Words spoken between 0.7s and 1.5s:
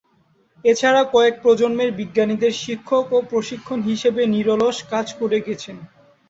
এছাড়া কয়েক